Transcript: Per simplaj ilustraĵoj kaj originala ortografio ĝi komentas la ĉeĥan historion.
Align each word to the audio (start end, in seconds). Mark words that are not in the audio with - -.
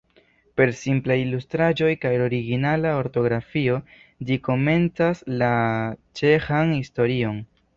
Per 0.59 0.69
simplaj 0.77 1.17
ilustraĵoj 1.23 1.89
kaj 2.05 2.13
originala 2.29 2.95
ortografio 3.01 3.77
ĝi 4.31 4.39
komentas 4.49 5.23
la 5.43 5.53
ĉeĥan 6.23 6.75
historion. 6.79 7.39